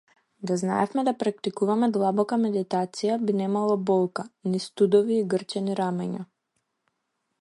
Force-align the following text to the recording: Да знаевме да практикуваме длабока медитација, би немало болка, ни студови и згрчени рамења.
Да 0.49 0.55
знаевме 0.61 1.01
да 1.09 1.11
практикуваме 1.23 1.89
длабока 1.97 2.39
медитација, 2.45 3.17
би 3.27 3.37
немало 3.43 3.77
болка, 3.91 4.27
ни 4.55 4.63
студови 4.65 5.19
и 5.21 5.27
згрчени 5.29 5.77
рамења. 5.83 6.27